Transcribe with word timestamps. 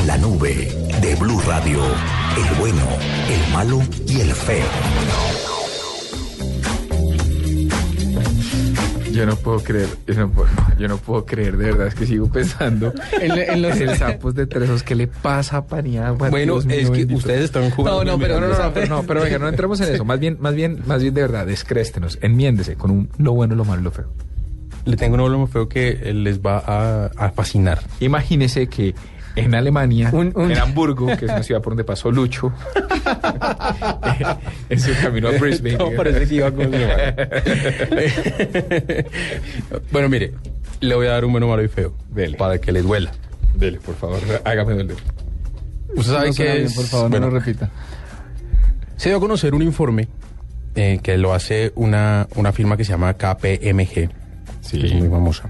en 0.00 0.06
la 0.06 0.16
nube 0.16 0.68
de 1.02 1.14
Blue 1.16 1.40
Radio. 1.46 1.80
El 2.36 2.58
bueno, 2.58 2.82
el 3.28 3.52
malo 3.52 3.80
y 4.06 4.20
el 4.20 4.32
feo. 4.32 4.64
Yo 9.12 9.26
no 9.26 9.36
puedo 9.36 9.58
creer, 9.58 9.88
yo 10.06 10.14
no 10.14 10.30
puedo, 10.30 10.48
yo 10.78 10.88
no 10.88 10.96
puedo 10.96 11.26
creer, 11.26 11.56
de 11.56 11.64
verdad, 11.72 11.88
es 11.88 11.94
que 11.94 12.06
sigo 12.06 12.30
pensando 12.30 12.94
en, 13.20 13.32
en 13.32 13.62
los 13.62 13.76
sapos 13.98 14.34
de 14.34 14.46
tresos. 14.46 14.82
¿Qué 14.82 14.94
le 14.94 15.06
pasa 15.08 15.58
a 15.58 15.66
Paniagua? 15.66 16.30
Bueno, 16.30 16.54
Dios 16.54 16.66
mío, 16.66 16.76
es 16.76 16.84
que 16.90 16.98
bendito. 16.98 17.18
ustedes 17.18 17.44
están 17.44 17.70
jugando. 17.70 18.04
No, 18.04 18.12
no, 18.12 18.18
pero 18.18 18.40
no, 18.40 18.48
no, 18.48 18.58
no, 18.58 18.72
pero, 18.72 18.86
no, 18.86 19.02
pero 19.02 19.20
venga, 19.22 19.38
no 19.38 19.48
entremos 19.48 19.80
en 19.80 19.94
eso. 19.94 20.04
Más 20.04 20.18
bien, 20.18 20.38
más 20.40 20.54
bien, 20.54 20.82
más 20.86 21.02
bien 21.02 21.12
de 21.12 21.20
verdad, 21.22 21.46
descréstenos, 21.46 22.18
enmiéndese 22.22 22.76
con 22.76 22.90
un 22.90 23.10
lo 23.18 23.32
bueno, 23.32 23.54
lo 23.54 23.64
malo 23.64 23.80
y 23.80 23.84
lo 23.84 23.90
feo. 23.90 24.06
Le 24.86 24.96
tengo 24.96 25.16
un 25.16 25.20
problema 25.20 25.46
feo 25.46 25.68
que 25.68 25.88
eh, 26.02 26.14
les 26.14 26.40
va 26.40 26.62
a, 26.64 27.06
a 27.16 27.30
fascinar. 27.32 27.80
Imagínese 28.00 28.68
que 28.68 28.94
en 29.36 29.54
Alemania, 29.54 30.10
Un- 30.12 30.32
un- 30.34 30.50
en 30.50 30.58
Hamburgo, 30.58 31.06
que 31.16 31.24
es 31.26 31.30
una 31.30 31.42
ciudad 31.42 31.60
por 31.62 31.72
donde 31.72 31.84
pasó 31.84 32.10
Lucho, 32.10 32.52
en 34.68 34.80
su 34.80 34.90
camino 35.00 35.28
a 35.28 35.32
Brisbane. 35.32 35.76
Todo 35.76 35.92
parece 35.96 36.26
que 36.28 36.34
iba 36.34 36.50
con 36.50 36.70
Bueno, 39.92 40.08
mire, 40.08 40.32
le 40.80 40.94
voy 40.94 41.06
a 41.06 41.10
dar 41.10 41.24
un 41.24 41.32
bueno, 41.32 41.48
malo 41.48 41.62
y 41.64 41.68
feo. 41.68 41.92
Dele. 42.10 42.36
Para 42.36 42.58
que 42.58 42.72
les 42.72 42.82
duela. 42.82 43.10
Dele, 43.54 43.78
por 43.80 43.94
favor, 43.96 44.18
hágame 44.44 44.74
doler. 44.74 44.96
Usted 45.96 46.12
sabe 46.12 46.28
No 46.28 46.34
que 46.34 46.42
bien, 46.44 46.56
es- 46.66 46.74
por 46.74 46.84
favor, 46.86 47.10
bueno, 47.10 47.26
no 47.26 47.32
lo 47.32 47.38
repita. 47.40 47.70
Se 48.96 49.08
dio 49.08 49.18
a 49.18 49.20
conocer 49.20 49.54
un 49.54 49.62
informe 49.62 50.08
eh, 50.74 51.00
que 51.02 51.16
lo 51.18 51.32
hace 51.34 51.72
una, 51.74 52.28
una 52.36 52.52
firma 52.52 52.76
que 52.76 52.84
se 52.84 52.92
llama 52.92 53.14
KPMG, 53.14 54.08
Sí. 54.60 54.78
que 54.80 54.86
es 54.86 54.94
muy 54.94 55.08
famosa, 55.08 55.48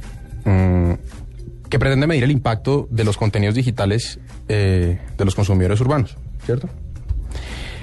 que 1.71 1.79
pretende 1.79 2.07
medir 2.07 2.25
el 2.25 2.31
impacto 2.31 2.89
de 2.91 3.05
los 3.05 3.17
contenidos 3.17 3.55
digitales 3.55 4.19
eh, 4.49 4.99
de 5.17 5.25
los 5.25 5.35
consumidores 5.35 5.81
urbanos, 5.81 6.17
¿cierto? 6.45 6.69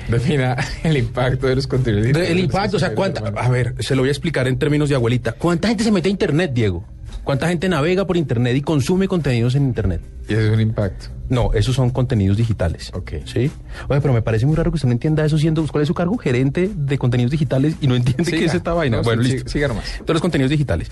Defina 0.09 0.55
el 0.83 0.97
impacto 0.97 1.47
de 1.47 1.55
los 1.55 1.67
contenidos. 1.67 2.03
Digitales 2.03 2.29
el 2.29 2.39
impacto, 2.39 2.77
o 2.77 2.79
sea, 2.79 2.93
cuánta, 2.93 3.21
urbanos. 3.21 3.45
a 3.45 3.49
ver, 3.49 3.75
se 3.79 3.95
lo 3.95 4.01
voy 4.03 4.09
a 4.09 4.11
explicar 4.11 4.47
en 4.47 4.59
términos 4.59 4.89
de 4.89 4.95
abuelita. 4.95 5.31
¿Cuánta 5.31 5.69
gente 5.69 5.83
se 5.83 5.91
mete 5.91 6.09
a 6.09 6.11
Internet, 6.11 6.51
Diego? 6.53 6.85
¿Cuánta 7.23 7.49
gente 7.49 7.67
navega 7.67 8.05
por 8.05 8.15
Internet 8.15 8.55
y 8.55 8.61
consume 8.61 9.07
contenidos 9.07 9.55
en 9.55 9.63
Internet? 9.63 10.01
Y 10.29 10.33
eso 10.33 10.43
es 10.43 10.49
un 10.49 10.61
impacto. 10.61 11.07
No, 11.29 11.51
esos 11.53 11.75
son 11.75 11.89
contenidos 11.89 12.37
digitales. 12.37 12.89
Ok. 12.93 13.11
¿Sí? 13.25 13.51
Oye, 13.89 13.99
pero 13.99 14.13
me 14.13 14.21
parece 14.21 14.45
muy 14.45 14.55
raro 14.55 14.71
que 14.71 14.75
usted 14.75 14.87
no 14.87 14.93
entienda 14.93 15.25
eso 15.25 15.37
siendo... 15.37 15.65
¿Cuál 15.67 15.81
es 15.81 15.89
su 15.89 15.93
cargo? 15.93 16.17
Gerente 16.17 16.69
de 16.73 16.97
contenidos 16.97 17.31
digitales 17.31 17.75
y 17.81 17.87
no 17.87 17.95
entiende 17.97 18.23
qué 18.23 18.37
Siga. 18.37 18.45
es 18.45 18.53
esta 18.53 18.73
vaina. 18.73 18.97
No, 18.97 19.03
bueno, 19.03 19.23
sí, 19.23 19.33
listo. 19.33 19.49
siga 19.49 19.67
nomás. 19.67 19.85
Entonces, 19.91 20.13
los 20.13 20.21
contenidos 20.21 20.51
digitales. 20.51 20.89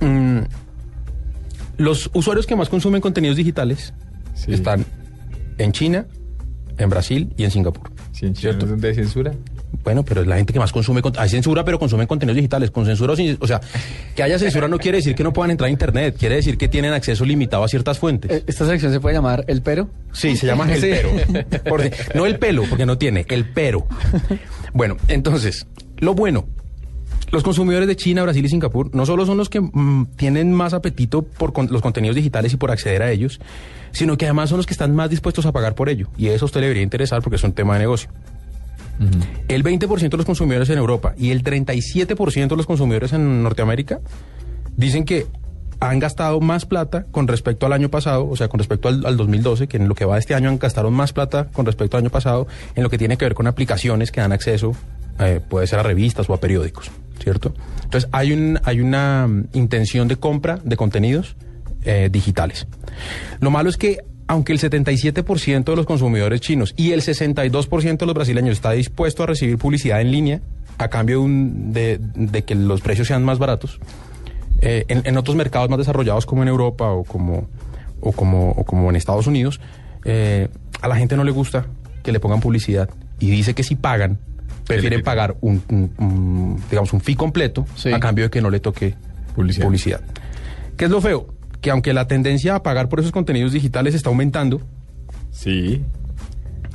Mm, 0.00 0.38
los 1.76 2.10
usuarios 2.14 2.46
que 2.46 2.56
más 2.56 2.68
consumen 2.68 3.00
contenidos 3.00 3.36
digitales 3.36 3.92
Sí. 4.34 4.52
están 4.52 4.84
en 5.58 5.72
China, 5.72 6.06
en 6.78 6.90
Brasil 6.90 7.32
y 7.36 7.44
en 7.44 7.50
Singapur. 7.50 7.90
Sí, 8.12 8.26
en 8.26 8.34
China 8.34 8.40
¿Cierto? 8.52 8.58
no 8.60 8.64
es 8.64 8.70
donde 8.70 8.88
hay 8.88 8.94
censura. 8.94 9.32
Bueno, 9.82 10.02
pero 10.04 10.22
es 10.22 10.26
la 10.26 10.36
gente 10.36 10.52
que 10.52 10.58
más 10.58 10.72
consume. 10.72 11.02
Hay 11.18 11.28
censura, 11.28 11.64
pero 11.64 11.78
consumen 11.78 12.06
contenidos 12.06 12.36
digitales. 12.36 12.70
Con 12.70 12.86
censura 12.86 13.12
o 13.12 13.16
sin. 13.16 13.36
O 13.40 13.46
sea, 13.46 13.60
que 14.16 14.22
haya 14.22 14.38
censura 14.38 14.66
no 14.66 14.78
quiere 14.78 14.98
decir 14.98 15.14
que 15.14 15.22
no 15.24 15.32
puedan 15.32 15.50
entrar 15.50 15.66
a 15.68 15.70
Internet. 15.70 16.16
Quiere 16.18 16.36
decir 16.36 16.56
que 16.56 16.68
tienen 16.68 16.92
acceso 16.92 17.24
limitado 17.24 17.64
a 17.64 17.68
ciertas 17.68 17.98
fuentes. 17.98 18.30
Eh, 18.30 18.44
¿Esta 18.46 18.66
sección 18.66 18.92
se 18.92 19.00
puede 19.00 19.14
llamar 19.16 19.44
El 19.46 19.62
Pero? 19.62 19.90
Sí, 20.12 20.36
se 20.36 20.46
llama 20.46 20.72
el 20.72 20.80
Sí. 20.80 20.90
pero. 20.90 21.64
Por- 21.64 21.90
no 22.14 22.24
el 22.26 22.38
pelo, 22.38 22.64
porque 22.70 22.86
no 22.86 22.96
tiene, 22.98 23.26
el 23.28 23.44
pero. 23.50 23.86
Bueno, 24.72 24.96
entonces, 25.08 25.66
lo 25.98 26.14
bueno. 26.14 26.46
Los 27.30 27.42
consumidores 27.42 27.88
de 27.88 27.96
China, 27.96 28.22
Brasil 28.22 28.44
y 28.44 28.48
Singapur 28.48 28.94
no 28.94 29.06
solo 29.06 29.26
son 29.26 29.36
los 29.38 29.48
que 29.48 29.60
mm, 29.60 30.06
tienen 30.16 30.52
más 30.52 30.72
apetito 30.74 31.22
por 31.22 31.52
con- 31.52 31.68
los 31.70 31.82
contenidos 31.82 32.14
digitales 32.16 32.52
y 32.52 32.56
por 32.56 32.70
acceder 32.70 33.02
a 33.02 33.10
ellos, 33.10 33.40
sino 33.92 34.16
que 34.16 34.26
además 34.26 34.50
son 34.50 34.58
los 34.58 34.66
que 34.66 34.72
están 34.74 34.94
más 34.94 35.10
dispuestos 35.10 35.44
a 35.46 35.52
pagar 35.52 35.74
por 35.74 35.88
ello. 35.88 36.08
Y 36.16 36.28
eso 36.28 36.44
a 36.44 36.46
usted 36.46 36.60
le 36.60 36.66
debería 36.66 36.82
interesar 36.82 37.22
porque 37.22 37.36
es 37.36 37.44
un 37.44 37.52
tema 37.52 37.74
de 37.74 37.80
negocio. 37.80 38.10
El 39.48 39.64
20% 39.64 40.08
de 40.10 40.16
los 40.16 40.26
consumidores 40.26 40.70
en 40.70 40.78
Europa 40.78 41.14
y 41.18 41.30
el 41.32 41.42
37% 41.42 42.48
de 42.48 42.56
los 42.56 42.66
consumidores 42.66 43.12
en 43.12 43.42
Norteamérica 43.42 43.98
dicen 44.76 45.04
que 45.04 45.26
han 45.80 45.98
gastado 45.98 46.40
más 46.40 46.64
plata 46.64 47.04
con 47.10 47.26
respecto 47.26 47.66
al 47.66 47.72
año 47.72 47.88
pasado, 47.90 48.28
o 48.28 48.36
sea, 48.36 48.46
con 48.48 48.58
respecto 48.58 48.88
al, 48.88 49.04
al 49.04 49.16
2012, 49.16 49.66
que 49.66 49.76
en 49.78 49.88
lo 49.88 49.96
que 49.96 50.04
va 50.04 50.16
este 50.18 50.34
año 50.36 50.48
han 50.48 50.58
gastaron 50.58 50.94
más 50.94 51.12
plata 51.12 51.48
con 51.52 51.66
respecto 51.66 51.96
al 51.96 52.04
año 52.04 52.10
pasado, 52.10 52.46
en 52.76 52.84
lo 52.84 52.88
que 52.90 52.96
tiene 52.96 53.16
que 53.16 53.24
ver 53.24 53.34
con 53.34 53.48
aplicaciones 53.48 54.12
que 54.12 54.20
dan 54.20 54.30
acceso, 54.32 54.74
eh, 55.18 55.40
puede 55.48 55.66
ser 55.66 55.78
a 55.78 55.82
revistas 55.82 56.28
o 56.28 56.34
a 56.34 56.40
periódicos, 56.40 56.90
¿cierto? 57.22 57.54
Entonces, 57.84 58.08
hay, 58.12 58.32
un, 58.32 58.58
hay 58.64 58.80
una 58.80 59.26
mm, 59.28 59.44
intención 59.54 60.08
de 60.08 60.16
compra 60.16 60.58
de 60.64 60.76
contenidos 60.76 61.36
eh, 61.84 62.08
digitales. 62.10 62.66
Lo 63.40 63.50
malo 63.50 63.68
es 63.70 63.76
que, 63.76 63.98
aunque 64.26 64.52
el 64.52 64.58
77% 64.58 65.64
de 65.64 65.76
los 65.76 65.86
consumidores 65.86 66.40
chinos 66.40 66.72
y 66.76 66.92
el 66.92 67.02
62% 67.02 67.98
de 67.98 68.06
los 68.06 68.14
brasileños 68.14 68.52
está 68.54 68.70
dispuesto 68.72 69.22
a 69.22 69.26
recibir 69.26 69.58
publicidad 69.58 70.00
en 70.00 70.10
línea 70.10 70.40
a 70.78 70.88
cambio 70.88 71.18
de, 71.20 71.24
un- 71.24 71.72
de- 71.72 72.42
que 72.44 72.54
los 72.54 72.80
precios 72.80 73.06
sean 73.08 73.22
más 73.22 73.38
baratos, 73.38 73.78
eh, 74.60 74.84
en, 74.88 75.16
otros 75.18 75.36
mercados 75.36 75.68
más 75.68 75.78
desarrollados 75.78 76.24
como 76.26 76.42
en 76.42 76.48
Europa 76.48 76.90
o 76.90 77.04
como, 77.04 77.48
o 78.00 78.12
como, 78.12 78.50
o 78.52 78.64
como 78.64 78.88
en 78.90 78.96
Estados 78.96 79.26
Unidos, 79.26 79.60
a 80.80 80.88
la 80.88 80.96
gente 80.96 81.16
no 81.16 81.24
le 81.24 81.30
gusta 81.30 81.66
que 82.02 82.12
le 82.12 82.20
pongan 82.20 82.40
publicidad 82.40 82.88
y 83.20 83.30
dice 83.30 83.54
que 83.54 83.62
si 83.62 83.74
pagan, 83.76 84.18
prefieren 84.66 85.02
pagar 85.02 85.36
un, 85.40 85.62
un- 85.68 85.92
un, 85.98 86.62
digamos, 86.70 86.92
un 86.92 87.00
fee 87.00 87.16
completo 87.16 87.66
Sí. 87.74 87.92
a 87.92 88.00
cambio 88.00 88.24
de 88.24 88.30
que 88.30 88.40
no 88.40 88.50
le 88.50 88.60
toque 88.60 88.94
Publicidad. 89.34 89.64
publicidad. 89.66 90.00
¿Qué 90.76 90.86
es 90.86 90.90
lo 90.90 91.00
feo? 91.00 91.28
Que 91.60 91.70
aunque 91.70 91.92
la 91.94 92.06
tendencia 92.06 92.54
a 92.56 92.62
pagar 92.62 92.88
por 92.88 93.00
esos 93.00 93.12
contenidos 93.12 93.52
digitales 93.52 93.94
está 93.94 94.08
aumentando, 94.10 94.60
Sí. 95.30 95.82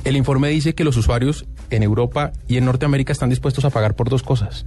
el 0.04 0.16
informe 0.16 0.48
dice 0.48 0.74
que 0.74 0.84
los 0.84 0.96
usuarios 0.96 1.46
en 1.70 1.82
Europa 1.82 2.32
y 2.48 2.56
en 2.56 2.64
Norteamérica 2.64 3.12
están 3.12 3.30
dispuestos 3.30 3.64
a 3.64 3.70
pagar 3.70 3.94
por 3.94 4.08
dos 4.08 4.22
cosas. 4.22 4.66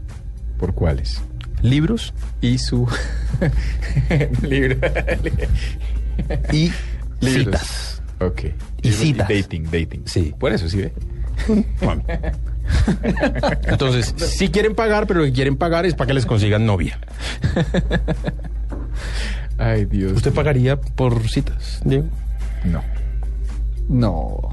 ¿Por 0.58 0.74
cuáles? 0.74 1.22
Libros 1.62 2.14
Y 2.42 2.58
su 2.58 2.88
libro. 4.42 4.78
y 6.52 6.72
Libros. 7.22 7.44
citas. 7.46 8.02
Ok. 8.20 8.42
Y 8.82 8.92
citas. 8.92 9.28
Dating, 9.30 9.64
dating. 9.72 10.02
Sí. 10.06 10.34
Por 10.40 10.52
eso 10.54 10.68
sí 10.70 10.78
ve. 10.78 10.94
Mami. 11.86 12.04
Entonces, 13.66 14.14
si 14.18 14.50
quieren 14.50 14.76
pagar, 14.76 15.08
pero 15.08 15.22
lo 15.22 15.26
que 15.26 15.34
quieren 15.34 15.58
pagar 15.58 15.86
es 15.86 15.94
para 15.94 16.08
que 16.08 16.14
les 16.14 16.26
consigan 16.26 16.66
novia. 16.66 17.00
Ay, 19.58 19.86
Dios. 19.86 20.14
¿Usted 20.14 20.34
pagaría 20.34 20.80
por 20.80 21.28
citas, 21.30 21.82
Diego? 21.86 22.08
No. 22.66 22.82
No. 23.88 24.52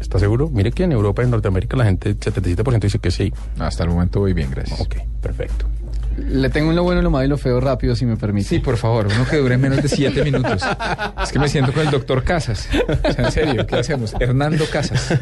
¿Está 0.00 0.18
seguro? 0.18 0.48
Mire 0.48 0.72
que 0.72 0.84
en 0.84 0.92
Europa 0.92 1.22
y 1.22 1.26
en 1.26 1.30
Norteamérica 1.30 1.76
la 1.76 1.84
gente, 1.84 2.16
77% 2.16 2.80
dice 2.80 2.98
que 2.98 3.10
sí. 3.10 3.32
Hasta 3.58 3.84
el 3.84 3.90
momento 3.90 4.20
voy 4.20 4.32
bien, 4.32 4.50
gracias. 4.50 4.80
Ok, 4.80 4.96
perfecto. 5.20 5.66
Le 6.28 6.48
tengo 6.50 6.72
lo 6.72 6.82
bueno, 6.82 7.02
lo 7.02 7.10
malo 7.10 7.24
y 7.24 7.28
lo 7.28 7.36
feo 7.38 7.60
rápido, 7.60 7.94
si 7.96 8.04
me 8.06 8.16
permite. 8.16 8.48
Sí, 8.48 8.58
por 8.58 8.76
favor, 8.76 9.06
uno 9.06 9.26
que 9.28 9.36
dure 9.36 9.56
menos 9.58 9.82
de 9.82 9.88
siete 9.88 10.22
minutos. 10.24 10.62
Es 11.22 11.32
que 11.32 11.38
me 11.38 11.48
siento 11.48 11.72
con 11.72 11.82
el 11.84 11.90
doctor 11.90 12.24
Casas. 12.24 12.68
O 13.08 13.12
sea, 13.12 13.26
en 13.26 13.32
serio, 13.32 13.66
¿qué 13.66 13.76
hacemos? 13.76 14.14
Hernando 14.18 14.64
Casas. 14.72 15.14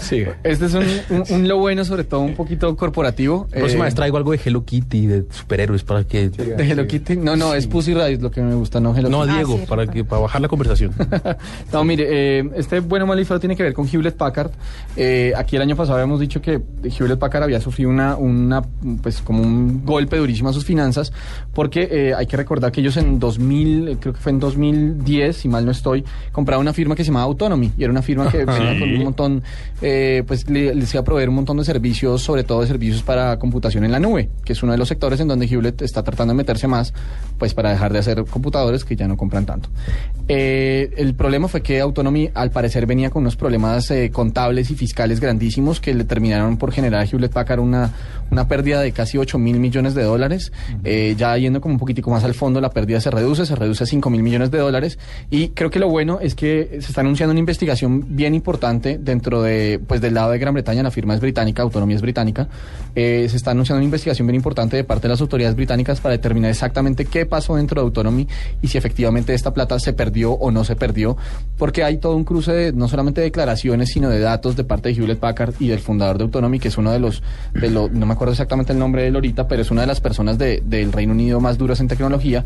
Sí. 0.00 0.24
Este 0.44 0.66
es 0.66 0.74
un, 0.74 0.84
un- 1.10 1.24
un 1.28 1.48
lo 1.48 1.58
bueno, 1.58 1.84
sobre 1.84 2.04
todo 2.04 2.20
un 2.20 2.34
poquito 2.34 2.74
corporativo. 2.76 3.46
Próxima 3.50 3.84
Eh, 3.84 3.86
vez 3.86 3.94
traigo 3.94 4.16
algo 4.16 4.32
de 4.32 4.40
Hello 4.44 4.64
Kitty, 4.64 5.06
de 5.06 5.24
superhéroes, 5.30 5.82
para 5.82 6.04
que... 6.04 6.28
de 6.30 6.70
Hello 6.70 6.86
Kitty. 6.86 7.16
No, 7.16 7.36
no, 7.36 7.54
es 7.54 7.66
Pussy 7.66 7.92
Riot 7.94 8.20
lo 8.20 8.30
que 8.30 8.40
me 8.40 8.54
gusta, 8.54 8.80
no 8.80 8.96
Hello 8.96 9.08
No, 9.08 9.22
Kitty. 9.22 9.34
Diego, 9.34 9.58
sí, 9.58 9.66
para, 9.68 9.86
que, 9.86 10.04
para 10.04 10.22
bajar 10.22 10.40
la 10.40 10.48
conversación. 10.48 10.92
No, 11.72 11.84
mire, 11.84 12.06
eh, 12.38 12.50
este 12.56 12.80
bueno, 12.80 13.06
malo 13.06 13.20
y 13.20 13.24
feo 13.24 13.38
tiene 13.38 13.54
que 13.56 13.62
ver 13.62 13.72
con 13.74 13.86
Hewlett 13.88 14.16
Packard. 14.16 14.50
Eh, 14.96 15.32
aquí 15.36 15.56
el 15.56 15.62
año 15.62 15.76
pasado 15.76 15.98
habíamos 15.98 16.18
dicho 16.20 16.40
que 16.42 16.60
Hewlett 16.82 17.18
Packard 17.18 17.44
había 17.44 17.60
sufrido 17.60 17.90
una, 17.90 18.16
una, 18.16 18.62
pues 19.02 19.20
como 19.22 19.42
un 19.42 19.84
golpe 19.84 19.99
durísimo 20.08 20.48
a 20.48 20.52
sus 20.52 20.64
finanzas, 20.64 21.12
porque 21.54 21.88
eh, 21.90 22.14
hay 22.14 22.26
que 22.26 22.36
recordar 22.36 22.72
que 22.72 22.80
ellos 22.80 22.96
en 22.96 23.18
2000, 23.18 23.88
eh, 23.88 23.96
creo 24.00 24.14
que 24.14 24.20
fue 24.20 24.32
en 24.32 24.40
2010, 24.40 25.36
si 25.36 25.48
mal 25.48 25.64
no 25.64 25.70
estoy, 25.72 26.04
compraron 26.32 26.62
una 26.62 26.72
firma 26.72 26.94
que 26.94 27.02
se 27.04 27.08
llamaba 27.08 27.24
Autonomy, 27.26 27.72
y 27.76 27.82
era 27.84 27.90
una 27.92 28.02
firma 28.02 28.30
que 28.30 28.44
venía 28.44 28.78
con 28.78 28.88
un 28.90 29.04
montón, 29.04 29.42
eh, 29.82 30.22
pues 30.26 30.48
le- 30.48 30.74
les 30.74 30.92
iba 30.94 31.00
a 31.00 31.04
proveer 31.04 31.28
un 31.28 31.34
montón 31.36 31.56
de 31.56 31.64
servicios, 31.64 32.22
sobre 32.22 32.44
todo 32.44 32.60
de 32.62 32.66
servicios 32.66 33.02
para 33.02 33.38
computación 33.38 33.84
en 33.84 33.92
la 33.92 34.00
nube, 34.00 34.30
que 34.44 34.52
es 34.52 34.62
uno 34.62 34.72
de 34.72 34.78
los 34.78 34.88
sectores 34.88 35.20
en 35.20 35.28
donde 35.28 35.46
Hewlett 35.46 35.82
está 35.82 36.02
tratando 36.02 36.32
de 36.32 36.36
meterse 36.38 36.66
más, 36.66 36.92
pues 37.38 37.54
para 37.54 37.70
dejar 37.70 37.92
de 37.92 37.98
hacer 38.00 38.24
computadores 38.24 38.84
que 38.84 38.96
ya 38.96 39.08
no 39.08 39.16
compran 39.16 39.46
tanto. 39.46 39.68
Eh, 40.28 40.92
el 40.96 41.14
problema 41.14 41.48
fue 41.48 41.62
que 41.62 41.80
Autonomy 41.80 42.30
al 42.34 42.50
parecer 42.50 42.86
venía 42.86 43.10
con 43.10 43.22
unos 43.22 43.36
problemas 43.36 43.90
eh, 43.90 44.10
contables 44.12 44.70
y 44.70 44.74
fiscales 44.76 45.18
grandísimos 45.20 45.80
que 45.80 45.92
le 45.94 46.04
terminaron 46.04 46.56
por 46.56 46.72
generar 46.72 47.00
a 47.00 47.04
Hewlett 47.04 47.32
Packard 47.32 47.58
una, 47.60 47.90
una 48.30 48.46
pérdida 48.46 48.80
de 48.80 48.92
casi 48.92 49.18
8 49.18 49.38
mil 49.38 49.58
millones 49.58 49.89
millones 49.90 49.94
de 49.94 50.02
dólares. 50.02 50.52
Eh, 50.84 51.14
ya 51.16 51.36
yendo 51.36 51.60
como 51.60 51.74
un 51.74 51.78
poquitico 51.78 52.10
más 52.10 52.24
al 52.24 52.34
fondo, 52.34 52.60
la 52.60 52.70
pérdida 52.70 53.00
se 53.00 53.10
reduce, 53.10 53.46
se 53.46 53.54
reduce 53.54 53.84
a 53.84 53.86
5 53.86 54.10
mil 54.10 54.22
millones 54.22 54.50
de 54.50 54.58
dólares. 54.58 54.98
Y 55.30 55.48
creo 55.48 55.70
que 55.70 55.78
lo 55.78 55.88
bueno 55.88 56.18
es 56.20 56.34
que 56.34 56.78
se 56.80 56.88
está 56.88 57.00
anunciando 57.00 57.32
una 57.32 57.40
investigación 57.40 58.04
bien 58.16 58.34
importante 58.34 58.98
dentro 58.98 59.42
de, 59.42 59.80
pues 59.86 60.00
del 60.00 60.14
lado 60.14 60.30
de 60.30 60.38
Gran 60.38 60.54
Bretaña, 60.54 60.82
la 60.82 60.90
firma 60.90 61.14
es 61.14 61.20
británica, 61.20 61.62
Autonomía 61.62 61.96
es 61.96 62.02
británica. 62.02 62.48
Eh, 62.94 63.26
se 63.28 63.36
está 63.36 63.52
anunciando 63.52 63.78
una 63.78 63.84
investigación 63.84 64.26
bien 64.26 64.36
importante 64.36 64.76
de 64.76 64.84
parte 64.84 65.02
de 65.02 65.10
las 65.10 65.20
autoridades 65.20 65.56
británicas 65.56 66.00
para 66.00 66.12
determinar 66.12 66.50
exactamente 66.50 67.04
qué 67.04 67.26
pasó 67.26 67.56
dentro 67.56 67.80
de 67.80 67.86
Autonomy 67.86 68.26
y 68.62 68.68
si 68.68 68.78
efectivamente 68.78 69.34
esta 69.34 69.54
plata 69.54 69.78
se 69.78 69.92
perdió 69.92 70.32
o 70.32 70.50
no 70.50 70.64
se 70.64 70.76
perdió, 70.76 71.16
porque 71.56 71.84
hay 71.84 71.98
todo 71.98 72.16
un 72.16 72.24
cruce 72.24 72.52
de 72.52 72.72
no 72.72 72.88
solamente 72.88 73.20
declaraciones, 73.20 73.90
sino 73.90 74.08
de 74.08 74.20
datos 74.20 74.56
de 74.56 74.64
parte 74.64 74.88
de 74.88 74.94
Hewlett 74.94 75.18
Packard 75.18 75.54
y 75.60 75.68
del 75.68 75.78
fundador 75.78 76.18
de 76.18 76.24
Autonomy, 76.24 76.58
que 76.58 76.68
es 76.68 76.78
uno 76.78 76.92
de 76.92 76.98
los, 76.98 77.22
de 77.54 77.70
no 77.70 78.06
me 78.06 78.12
acuerdo 78.12 78.32
exactamente 78.32 78.72
el 78.72 78.78
nombre 78.78 79.02
de 79.02 79.08
él 79.08 79.14
ahorita, 79.14 79.46
pero 79.48 79.62
es 79.62 79.70
una 79.80 79.84
de 79.84 79.86
las 79.88 80.00
personas 80.02 80.36
de- 80.36 80.62
del 80.64 80.92
Reino 80.92 81.12
Unido 81.14 81.40
más 81.40 81.56
duras 81.56 81.80
en 81.80 81.88
tecnología, 81.88 82.44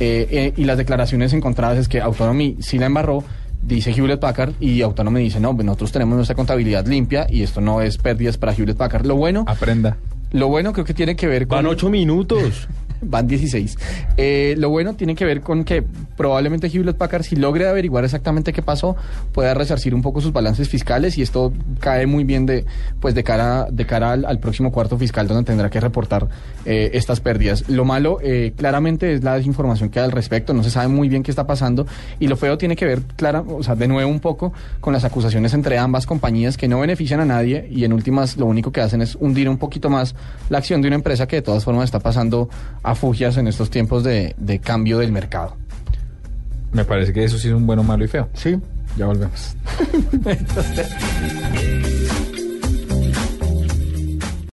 eh, 0.00 0.26
eh, 0.30 0.52
y 0.56 0.64
las 0.64 0.76
declaraciones 0.76 1.32
encontradas 1.32 1.78
es 1.78 1.86
que 1.88 2.00
Autonomy 2.00 2.56
sí 2.58 2.76
la 2.78 2.86
embarró, 2.86 3.22
dice 3.62 3.92
Hewlett 3.92 4.18
Packard 4.18 4.54
y 4.58 4.82
Autonomy 4.82 5.20
dice, 5.20 5.38
no, 5.38 5.54
pues 5.54 5.64
nosotros 5.64 5.92
tenemos 5.92 6.16
nuestra 6.16 6.34
contabilidad 6.34 6.84
limpia 6.88 7.26
y 7.30 7.42
esto 7.44 7.60
no 7.60 7.80
es 7.82 7.98
pérdidas 7.98 8.36
para 8.36 8.52
Hewlett 8.52 8.76
Packard. 8.76 9.06
Lo 9.06 9.14
bueno, 9.14 9.44
Aprenda. 9.46 9.96
lo 10.32 10.48
bueno 10.48 10.72
creo 10.72 10.84
que 10.84 10.92
tiene 10.94 11.14
que 11.14 11.28
ver 11.28 11.46
con... 11.46 11.58
Van 11.58 11.66
ocho 11.66 11.88
minutos. 11.88 12.66
Van 13.02 13.26
16. 13.26 13.78
Eh, 14.16 14.54
lo 14.58 14.70
bueno 14.70 14.94
tiene 14.94 15.14
que 15.14 15.24
ver 15.24 15.40
con 15.40 15.64
que 15.64 15.84
probablemente 16.16 16.68
Hewlett 16.68 16.96
Packard, 16.96 17.24
si 17.24 17.36
logre 17.36 17.68
averiguar 17.68 18.04
exactamente 18.04 18.52
qué 18.52 18.62
pasó, 18.62 18.96
pueda 19.32 19.54
resarcir 19.54 19.94
un 19.94 20.02
poco 20.02 20.20
sus 20.20 20.32
balances 20.32 20.68
fiscales 20.68 21.18
y 21.18 21.22
esto 21.22 21.52
cae 21.80 22.06
muy 22.06 22.24
bien 22.24 22.46
de, 22.46 22.64
pues 23.00 23.14
de 23.14 23.24
cara, 23.24 23.66
de 23.70 23.86
cara 23.86 24.12
al, 24.12 24.24
al 24.24 24.38
próximo 24.38 24.72
cuarto 24.72 24.96
fiscal 24.98 25.26
donde 25.26 25.44
tendrá 25.44 25.70
que 25.70 25.80
reportar 25.80 26.28
eh, 26.64 26.90
estas 26.94 27.20
pérdidas. 27.20 27.68
Lo 27.68 27.84
malo, 27.84 28.18
eh, 28.22 28.52
claramente, 28.56 29.12
es 29.14 29.24
la 29.24 29.36
desinformación 29.36 29.90
que 29.90 29.98
hay 29.98 30.04
al 30.04 30.12
respecto. 30.12 30.54
No 30.54 30.62
se 30.62 30.70
sabe 30.70 30.88
muy 30.88 31.08
bien 31.08 31.22
qué 31.22 31.30
está 31.30 31.46
pasando 31.46 31.86
y 32.20 32.28
lo 32.28 32.36
feo 32.36 32.58
tiene 32.58 32.76
que 32.76 32.84
ver, 32.84 33.02
clara, 33.16 33.40
o 33.40 33.62
sea, 33.62 33.74
de 33.74 33.88
nuevo 33.88 34.10
un 34.10 34.20
poco 34.20 34.52
con 34.80 34.92
las 34.92 35.04
acusaciones 35.04 35.54
entre 35.54 35.78
ambas 35.78 36.06
compañías 36.06 36.56
que 36.56 36.68
no 36.68 36.80
benefician 36.80 37.20
a 37.20 37.24
nadie 37.24 37.66
y 37.70 37.84
en 37.84 37.92
últimas 37.92 38.36
lo 38.36 38.46
único 38.46 38.72
que 38.72 38.80
hacen 38.80 39.02
es 39.02 39.16
hundir 39.16 39.48
un 39.48 39.58
poquito 39.58 39.90
más 39.90 40.14
la 40.48 40.58
acción 40.58 40.82
de 40.82 40.88
una 40.88 40.96
empresa 40.96 41.26
que 41.26 41.36
de 41.36 41.42
todas 41.42 41.64
formas 41.64 41.84
está 41.84 42.00
pasando 42.00 42.48
a 42.92 42.94
fugias 42.94 43.36
en 43.36 43.48
estos 43.48 43.70
tiempos 43.70 44.04
de, 44.04 44.34
de 44.38 44.58
cambio 44.58 44.98
del 44.98 45.12
mercado. 45.12 45.56
Me 46.72 46.84
parece 46.84 47.12
que 47.12 47.24
eso 47.24 47.38
sí 47.38 47.48
es 47.48 47.54
un 47.54 47.66
bueno, 47.66 47.82
malo 47.82 48.04
y 48.04 48.08
feo. 48.08 48.28
Sí. 48.34 48.58
Ya 48.96 49.06
volvemos. 49.06 49.56